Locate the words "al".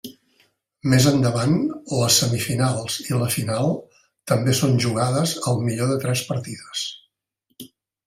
5.53-5.65